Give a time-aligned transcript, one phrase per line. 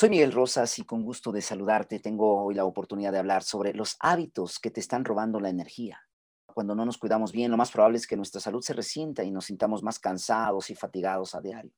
[0.00, 3.74] Soy Miguel Rosas y con gusto de saludarte tengo hoy la oportunidad de hablar sobre
[3.74, 6.00] los hábitos que te están robando la energía.
[6.46, 9.30] Cuando no nos cuidamos bien, lo más probable es que nuestra salud se resienta y
[9.30, 11.74] nos sintamos más cansados y fatigados a diario.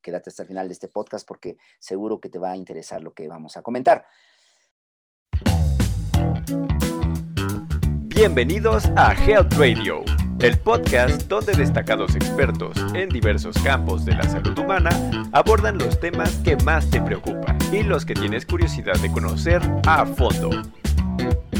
[0.00, 3.12] Quédate hasta el final de este podcast porque seguro que te va a interesar lo
[3.12, 4.06] que vamos a comentar.
[8.06, 10.02] Bienvenidos a Health Radio
[10.44, 14.90] el podcast donde destacados expertos en diversos campos de la salud humana
[15.32, 20.04] abordan los temas que más te preocupan y los que tienes curiosidad de conocer a
[20.04, 20.50] fondo.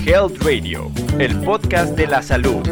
[0.04, 2.62] Health Radio, el podcast de la salud.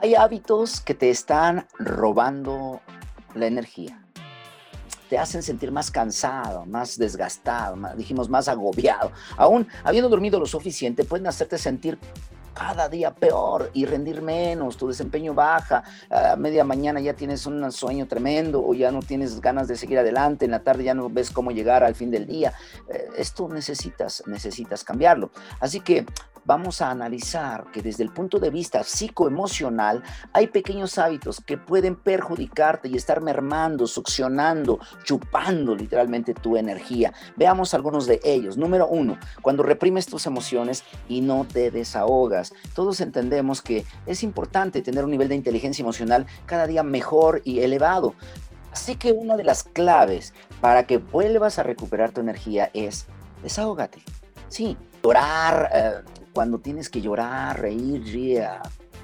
[0.00, 2.80] Hay hábitos que te están robando
[3.34, 4.07] la energía
[5.08, 9.12] te hacen sentir más cansado, más desgastado, dijimos más agobiado.
[9.36, 11.98] Aún habiendo dormido lo suficiente, pueden hacerte sentir
[12.58, 17.70] cada día peor y rendir menos, tu desempeño baja, a media mañana ya tienes un
[17.70, 21.08] sueño tremendo o ya no tienes ganas de seguir adelante, en la tarde ya no
[21.08, 22.52] ves cómo llegar al fin del día.
[22.88, 25.30] Eh, esto necesitas, necesitas cambiarlo.
[25.60, 26.04] Así que
[26.44, 31.96] vamos a analizar que desde el punto de vista psicoemocional hay pequeños hábitos que pueden
[31.96, 37.12] perjudicarte y estar mermando, succionando, chupando literalmente tu energía.
[37.36, 38.56] Veamos algunos de ellos.
[38.56, 42.52] Número uno, cuando reprimes tus emociones y no te desahogas.
[42.74, 47.60] Todos entendemos que es importante tener un nivel de inteligencia emocional cada día mejor y
[47.60, 48.14] elevado.
[48.72, 53.06] Así que una de las claves para que vuelvas a recuperar tu energía es
[53.42, 54.02] desahógate.
[54.48, 58.40] Sí, llorar, eh, cuando tienes que llorar, reír,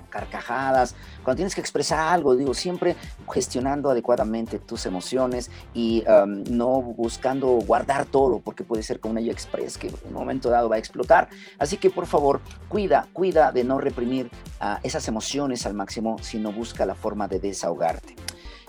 [0.08, 2.94] carcajadas, cuando tienes que expresar algo, digo, siempre
[3.28, 9.20] gestionando adecuadamente tus emociones y um, no buscando guardar todo, porque puede ser como una
[9.20, 11.28] express que en un momento dado va a explotar.
[11.58, 16.52] Así que por favor, cuida, cuida de no reprimir uh, esas emociones al máximo, sino
[16.52, 18.14] busca la forma de desahogarte.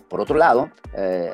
[0.10, 1.34] Por otro lado, eh,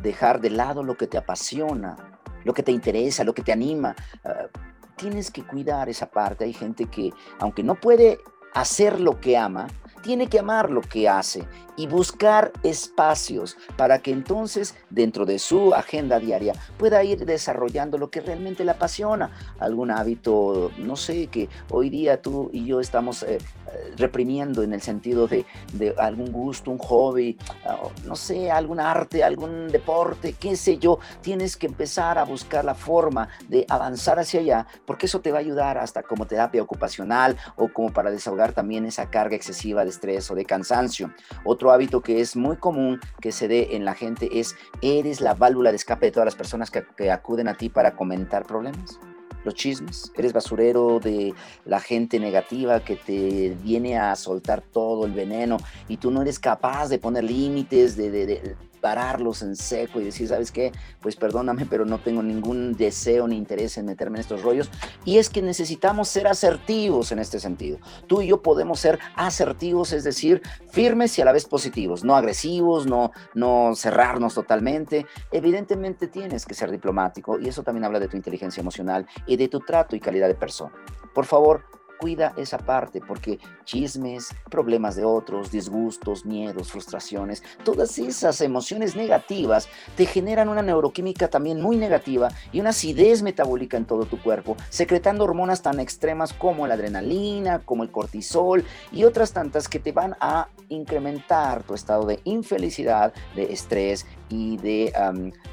[0.00, 1.94] dejar de lado lo que te apasiona,
[2.42, 3.94] lo que te interesa, lo que te anima.
[4.24, 6.44] Uh, tienes que cuidar esa parte.
[6.44, 8.20] Hay gente que, aunque no puede
[8.54, 9.66] hacer lo que ama,
[10.04, 15.74] tiene que amar lo que hace y buscar espacios para que entonces dentro de su
[15.74, 21.48] agenda diaria pueda ir desarrollando lo que realmente le apasiona, algún hábito, no sé, que
[21.70, 26.30] hoy día tú y yo estamos eh, eh, reprimiendo en el sentido de, de, algún
[26.30, 31.66] gusto, un hobby, ah, no sé, algún arte, algún deporte, qué sé yo, tienes que
[31.66, 35.78] empezar a buscar la forma de avanzar hacia allá, porque eso te va a ayudar
[35.78, 40.34] hasta como terapia ocupacional o como para desahogar también esa carga excesiva de estrés o
[40.34, 41.12] de cansancio.
[41.44, 45.34] Otro hábito que es muy común que se dé en la gente es, eres la
[45.34, 48.98] válvula de escape de todas las personas que, acuden a ti para comentar problemas
[49.44, 51.34] los chismes, eres basurero de
[51.66, 56.38] la gente negativa que te viene a soltar todo el veneno y tú no eres
[56.38, 60.70] capaz de poner límites, de, pararlos en seco y decir, ¿sabes qué?
[61.00, 64.68] Pues perdóname, pero no tengo ningún deseo ni interés en meterme en estos rollos.
[65.06, 67.78] Y es que necesitamos ser asertivos en este sentido.
[68.06, 72.14] Tú y yo podemos ser asertivos, es decir, firmes y a la vez positivos, no
[72.14, 75.06] agresivos, no, no cerrarnos totalmente.
[75.32, 79.48] Evidentemente tienes que ser diplomático y eso también habla de tu inteligencia emocional y de
[79.48, 80.74] tu trato y calidad de persona.
[81.14, 81.64] Por favor,
[81.98, 89.68] cuida esa parte, porque chismes, problemas de otros, disgustos, miedos, frustraciones, todas esas emociones negativas
[89.96, 94.56] te generan una neuroquímica también muy negativa y una acidez metabólica en todo tu cuerpo,
[94.70, 99.92] secretando hormonas tan extremas como la adrenalina, como el cortisol y otras tantas que te
[99.92, 104.92] van a incrementar tu estado de infelicidad, de estrés y de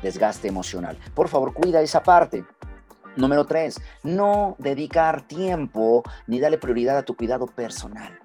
[0.02, 0.98] desgaste emocional.
[1.14, 2.44] Por favor, cuida esa parte.
[3.18, 8.20] Número tres, no dedicar tiempo ni darle prioridad a tu cuidado personal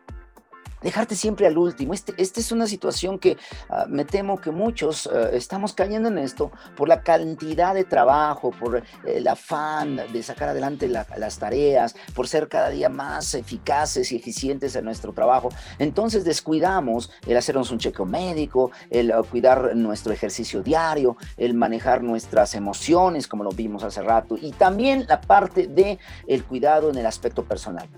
[0.86, 1.94] dejarte siempre al último.
[1.94, 3.36] Esta este es una situación que
[3.69, 8.52] ah, me temo que muchos ah, estamos cayendo en esto por la cantidad de trabajo,
[8.52, 14.16] por el afán de sacar adelante las tareas, por ser cada día más eficaces y
[14.16, 15.48] eficientes en nuestro trabajo.
[15.80, 22.04] Entonces descuidamos el hacernos un chequeo médico, el ah, cuidar nuestro ejercicio diario, el manejar
[22.04, 25.98] nuestras emociones, como lo vimos hace rato, y también la parte de
[26.28, 27.88] el cuidado en el aspecto personal.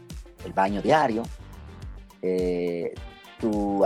[0.47, 1.25] El baño diario,
[2.23, 2.95] eh,
[3.41, 3.85] tu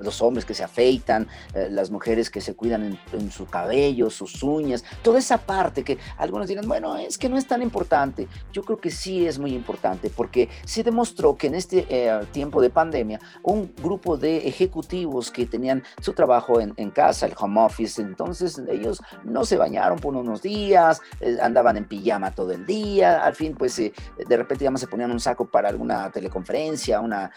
[0.00, 4.42] los hombres que se afeitan, eh, las mujeres que se cuidan en, su cabello, sus
[4.42, 8.28] uñas, toda esa parte que algunos dirán, bueno, es que no es tan importante.
[8.52, 12.60] Yo creo que sí es muy importante porque se demostró que en este eh, tiempo
[12.62, 18.00] de pandemia, un grupo de ejecutivos que tenían su trabajo en, casa, el home office,
[18.00, 23.22] entonces ellos no se bañaron por unos días, eh, andaban en pijama todo el día,
[23.24, 27.30] al fin pues de repente ya se ponían un saco para alguna teleconferencia, una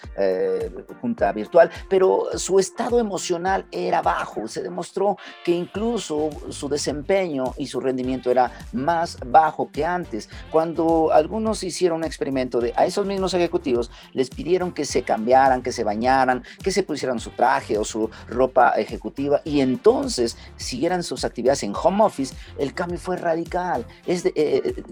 [1.02, 4.48] junta virtual, pero su estado emocional era bajo.
[4.48, 10.30] Se demostró que incluso su desempeño y su rendimiento era más bajo que antes.
[10.52, 15.62] Cuando algunos hicieron un experimento de a esos mismos ejecutivos, les pidieron que se cambiaran,
[15.62, 21.04] que se bañaran, que se pusieran su traje o su ropa ejecutiva y entonces siguieran
[21.04, 23.86] sus actividades en home office, el cambio fue radical.
[24.06, 24.84] Es, eh, eh,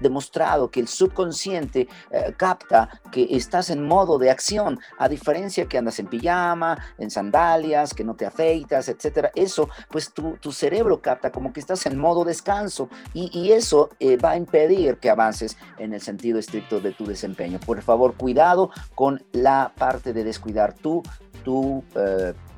[0.00, 5.78] demostrado que el subconsciente eh, capta que estás en modo de acción, a diferencia que
[5.78, 9.30] andas en pijama, en sandalias, que no te afeitas, etcétera.
[9.34, 13.90] Eso, pues tu, tu cerebro capta como que estás en modo descanso y, y eso
[14.24, 17.58] va a impedir que avances en el sentido estricto de tu desempeño.
[17.60, 21.02] Por favor, cuidado con la parte de descuidar tu,
[21.44, 21.82] tu,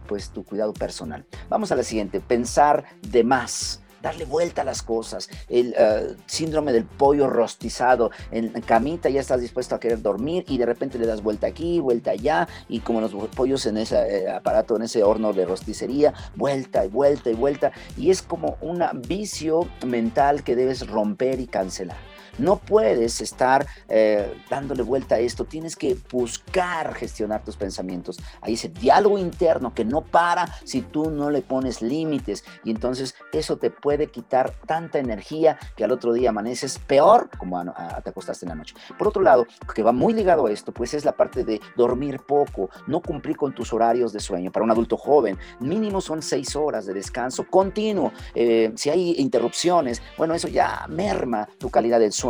[0.06, 1.24] pues, tu cuidado personal.
[1.48, 6.72] Vamos a la siguiente, pensar de más darle vuelta a las cosas, el eh, síndrome
[6.72, 11.06] del pollo rostizado, en camita ya estás dispuesto a querer dormir y de repente le
[11.06, 15.02] das vuelta aquí, vuelta allá y como los pollos en ese eh, aparato, en ese
[15.02, 20.56] horno de rosticería, vuelta y vuelta y vuelta y es como un vicio mental que
[20.56, 22.17] debes romper y cancelar.
[22.38, 28.18] No puedes estar eh, dándole vuelta a esto, tienes que buscar gestionar tus pensamientos.
[28.40, 33.16] Hay ese diálogo interno que no para si tú no le pones límites y entonces
[33.32, 37.60] eso te puede quitar tanta energía que al otro día amaneces peor como
[38.04, 38.76] te acostaste en la noche.
[38.96, 42.20] Por otro lado, que va muy ligado a esto, pues es la parte de dormir
[42.20, 44.52] poco, no cumplir con tus horarios de sueño.
[44.52, 48.12] Para un adulto joven, mínimo son seis horas de descanso continuo.
[48.34, 52.27] Eh, si hay interrupciones, bueno, eso ya merma tu calidad del sueño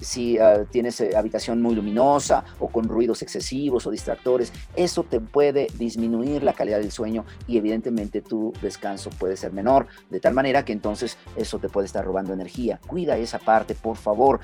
[0.00, 5.20] si ah, tienes eh, habitación muy luminosa o con ruidos excesivos o distractores, eso te
[5.20, 10.34] puede disminuir la calidad del sueño y evidentemente tu descanso puede ser menor, de tal
[10.34, 12.80] manera que entonces eso te puede estar robando energía.
[12.86, 14.40] Cuida esa parte, por favor.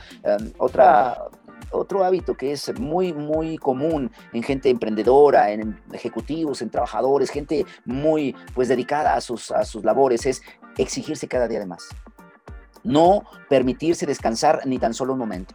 [0.58, 1.28] otra
[1.70, 7.64] otro hábito que es muy, muy común en gente emprendedora, en ejecutivos, en trabajadores, gente
[7.84, 10.42] muy pues dedicada a sus, a sus labores, es
[10.76, 11.88] exigirse cada día de más
[12.86, 15.54] no permitirse descansar ni tan solo un momento,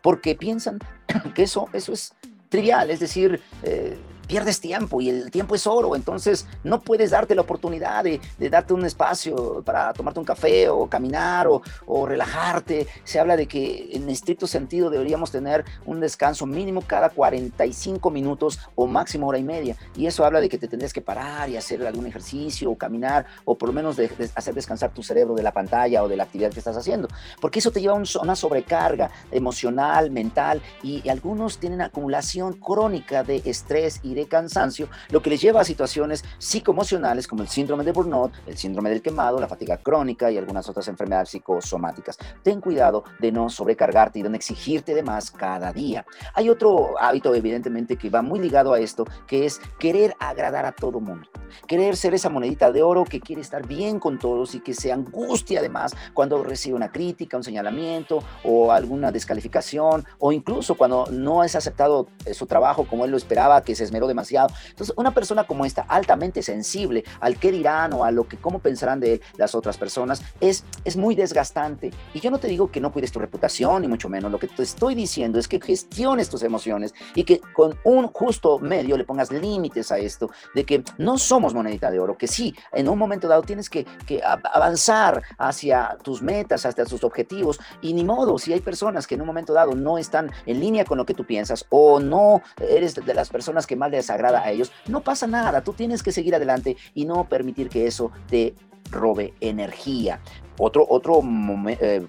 [0.00, 0.78] porque piensan
[1.34, 2.14] que eso, eso es
[2.48, 3.98] trivial, es decir, eh,
[4.32, 8.18] pierdes tiempo y el tiempo es oro, entonces no puedes darte la oportunidad de,
[8.48, 12.86] darte un espacio para tomarte un café o caminar o, o, relajarte.
[13.04, 18.58] Se habla de que en estricto sentido deberíamos tener un descanso mínimo cada 45 minutos
[18.74, 21.58] o máximo hora y media y eso habla de que te tendrías que parar y
[21.58, 25.42] hacer algún ejercicio o caminar o por lo menos de, hacer descansar tu cerebro de
[25.42, 27.06] la pantalla o de la actividad que estás haciendo,
[27.38, 33.24] porque eso te lleva a una sobrecarga emocional, mental y, y algunos tienen acumulación crónica
[33.24, 37.84] de estrés y de cansancio, lo que les lleva a situaciones psicoemocionales como el síndrome
[37.84, 42.18] de burnout, el síndrome del quemado, la fatiga crónica y algunas otras enfermedades psicosomáticas.
[42.42, 46.04] Ten cuidado de no sobrecargarte y de no exigirte de más cada día.
[46.34, 50.72] Hay otro hábito, evidentemente, que va muy ligado a esto, que es querer agradar a
[50.72, 51.28] todo mundo.
[51.66, 54.92] Querer ser esa monedita de oro que quiere estar bien con todos y que se
[54.92, 61.44] angustia además cuando recibe una crítica, un señalamiento o alguna descalificación o incluso cuando no
[61.44, 64.48] es aceptado su trabajo como él lo esperaba, que se esmeró demasiado.
[64.70, 68.58] Entonces, una persona como esta, altamente sensible al qué dirán o a lo que, cómo
[68.58, 71.90] pensarán de él las otras personas, es, es muy desgastante.
[72.14, 74.30] Y yo no te digo que no cuides tu reputación, ni mucho menos.
[74.30, 78.58] Lo que te estoy diciendo es que gestiones tus emociones y que con un justo
[78.58, 82.54] medio le pongas límites a esto, de que no somos monedita de oro, que sí,
[82.72, 87.94] en un momento dado tienes que, que avanzar hacia tus metas, hacia tus objetivos, y
[87.94, 90.98] ni modo, si hay personas que en un momento dado no están en línea con
[90.98, 94.50] lo que tú piensas o no eres de las personas que más les agrada a
[94.50, 98.54] ellos, no pasa nada, tú tienes que seguir adelante y no permitir que eso te
[98.90, 100.20] robe energía.
[100.58, 101.22] Otro, otro
[101.68, 102.06] eh,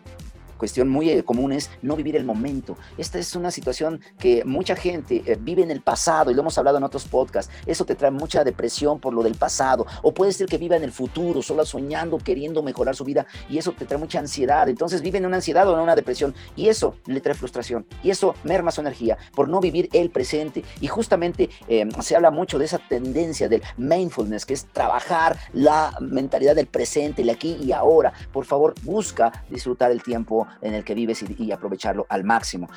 [0.64, 2.78] cuestión muy eh, común es no vivir el momento.
[2.98, 6.58] Esta es una situación que mucha gente eh, vive en el pasado y lo hemos
[6.58, 7.52] hablado en otros podcasts.
[7.66, 9.86] Eso te trae mucha depresión por lo del pasado.
[10.04, 13.58] O puede ser que viva en el futuro, solo soñando, queriendo mejorar su vida y
[13.58, 14.70] eso te trae mucha ansiedad.
[14.70, 18.10] Entonces vive en una ansiedad o en una depresión y eso le trae frustración y
[18.12, 20.64] eso merma su energía por no vivir el presente.
[20.80, 25.94] Y justamente em, se habla mucho de esa tendencia del mindfulness, que es trabajar la
[26.00, 28.14] mentalidad del presente, el aquí y ahora.
[28.32, 32.70] Por favor, busca disfrutar el tiempo en el que vives y, aprovecharlo al máximo.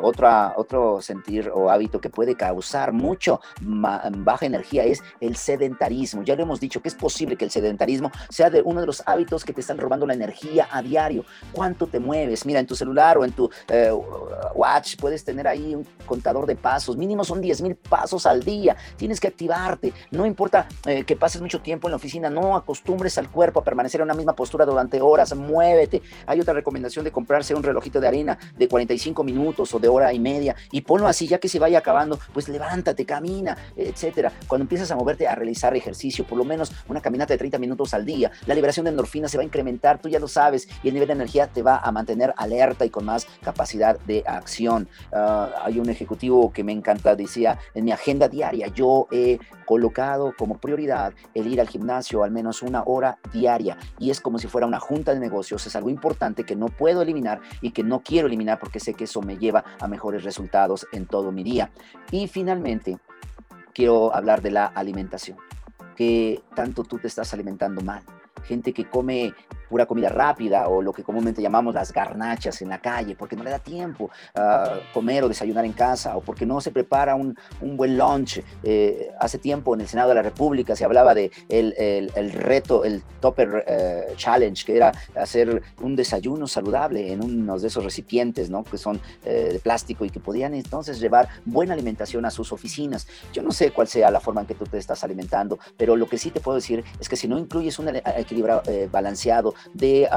[0.00, 6.22] otra, otro sentir o hábito que puede causar mucho baja energía es el sedentarismo.
[6.22, 9.44] Ya lo hemos dicho que es posible que el sedentarismo sea uno de los hábitos
[9.44, 11.24] que te están robando la energía a diario.
[11.52, 12.44] ¿Cuánto te mueves?
[12.46, 13.92] Mira, en tu celular o en tu eh,
[14.54, 16.96] watch puedes tener ahí un contador de pasos.
[16.96, 18.76] Mínimo son 10 mil pasos al día.
[18.96, 19.92] Tienes que activarte.
[20.10, 23.64] No importa eh, que pases mucho tiempo en la oficina, no acostumbres al cuerpo a
[23.64, 25.34] permanecer en una misma postura durante horas.
[25.34, 26.02] Muévete.
[26.26, 29.88] Hay otra recomendación recomendación de comprarse un relojito de arena de 45 minutos o de
[29.88, 34.32] hora y media y ponlo así, ya que se vaya acabando, pues levántate, camina, etcétera.
[34.46, 37.94] Cuando empiezas a moverte a realizar ejercicio, por lo menos una caminata de 30 minutos
[37.94, 40.88] al día, la liberación de endorfina se va a incrementar, tú ya lo sabes, y
[40.88, 44.88] el nivel de energía te va a mantener alerta y con más capacidad de acción.
[45.12, 50.34] Ah, hay un ejecutivo que me encanta, decía, en mi agenda diaria, yo he colocado
[50.36, 54.48] como prioridad el ir al gimnasio al menos una hora diaria y es como si
[54.48, 58.00] fuera una junta de negocios, es algo importante que no puedo eliminar y que no
[58.00, 61.70] quiero eliminar porque sé que eso me lleva a mejores resultados en todo mi día.
[62.10, 62.98] Y finalmente,
[63.72, 65.38] quiero hablar de la alimentación,
[65.96, 68.02] que tanto tú te estás alimentando mal
[68.44, 69.34] gente que come
[69.72, 73.42] pura comida rápida o lo que comúnmente llamamos las garnachas en la calle, porque no
[73.42, 77.34] le da tiempo a comer o desayunar en casa o porque no se prepara un,
[77.62, 78.42] un buen lunch.
[78.62, 82.84] Eh, hace tiempo en el Senado de la República se hablaba de el, el, reto,
[82.84, 88.50] el Topper eh, Challenge, que era hacer un desayuno saludable en uno de esos recipientes,
[88.50, 88.64] ¿no?
[88.64, 93.08] Que son eh, de plástico y que podían entonces llevar buena alimentación a sus oficinas.
[93.32, 96.06] Yo no sé cuál sea la forma en que tú te estás alimentando, pero lo
[96.06, 97.78] que sí te puedo decir es que si no incluyes
[98.32, 100.08] un equilibrio balanceado de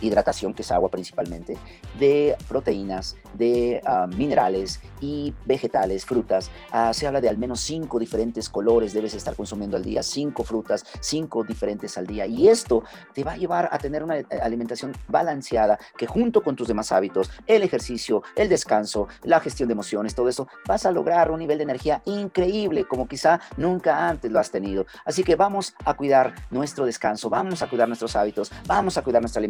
[0.00, 1.56] hidratación, que es agua principalmente,
[1.98, 6.50] de proteínas, de ah, minerales y vegetales, frutas.
[6.70, 10.44] Ah, se habla de al menos cinco diferentes colores debes estar consumiendo al día, cinco
[10.44, 12.26] frutas, cinco diferentes al día.
[12.26, 12.82] Y esto
[13.14, 16.92] te va a llevar a tener una eh, alimentación balanceada que junto con tus demás
[16.92, 21.38] hábitos, el ejercicio, el descanso, la gestión de emociones, todo eso, vas a lograr un
[21.38, 24.86] nivel de energía increíble como quizá nunca antes lo has tenido.
[25.04, 29.22] Así que vamos a cuidar nuestro descanso, vamos a cuidar nuestros hábitos, vamos a cuidar
[29.22, 29.40] nuestra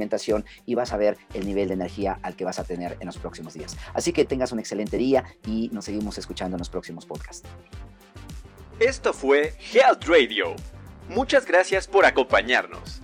[0.66, 3.18] y vas a ver el nivel de energía al que vas a tener en los
[3.18, 3.76] próximos días.
[3.94, 7.48] Así que tengas un excelente día y nos seguimos escuchando en los próximos podcasts.
[8.78, 10.54] Esto fue Health Radio.
[11.08, 13.02] Muchas gracias por acompañarnos.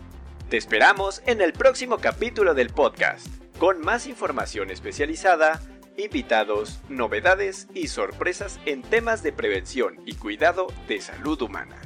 [0.48, 3.26] Te esperamos en el próximo capítulo del podcast,
[3.58, 5.60] con más información especializada,
[5.98, 11.85] invitados, novedades y sorpresas en temas de prevención y cuidado de salud humana.